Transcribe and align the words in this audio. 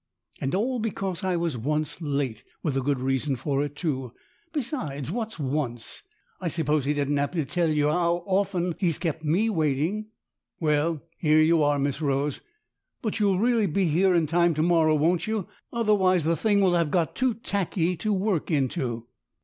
"And 0.41 0.55
all 0.55 0.79
because 0.79 1.23
I 1.23 1.35
was 1.35 1.57
once 1.59 2.01
late 2.01 2.43
with 2.63 2.75
a 2.75 2.81
good 2.81 2.99
reason 2.99 3.35
for 3.35 3.63
it, 3.63 3.75
too. 3.75 4.13
Besides, 4.51 5.11
what's 5.11 5.37
once? 5.37 6.01
I 6.39 6.47
suppose 6.47 6.85
he 6.85 6.95
didn't 6.95 7.19
'appen 7.19 7.39
to 7.41 7.45
tell 7.45 7.69
you 7.69 7.85
how 7.89 8.23
often 8.25 8.73
he's 8.79 8.97
kept 8.97 9.23
me 9.23 9.47
waiting." 9.47 10.07
"Well, 10.59 11.03
here 11.19 11.39
you 11.43 11.61
are, 11.61 11.77
Miss 11.77 12.01
Rose. 12.01 12.41
But 13.03 13.19
you'll 13.19 13.37
really 13.37 13.67
be 13.67 13.85
here 13.85 14.15
in 14.15 14.25
time 14.25 14.55
to 14.55 14.63
morrow, 14.63 14.95
won't 14.95 15.27
you? 15.27 15.47
Otherwise 15.71 16.23
the 16.23 16.35
thing 16.35 16.61
will 16.61 16.73
have 16.73 16.89
got 16.89 17.13
too 17.15 17.35
tacky 17.35 17.95
to 17.97 18.11
work 18.11 18.49
into." 18.49 19.05